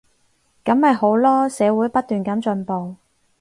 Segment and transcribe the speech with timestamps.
[0.65, 2.95] 噉咪好囉，社會不斷噉進步